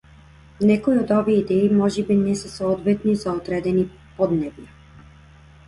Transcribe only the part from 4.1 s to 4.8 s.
поднебја.